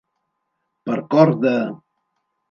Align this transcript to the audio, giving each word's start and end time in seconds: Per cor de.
Per 0.89 0.95
cor 1.11 1.33
de. 1.43 1.53